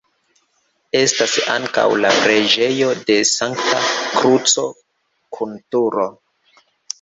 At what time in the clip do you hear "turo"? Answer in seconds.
5.77-6.09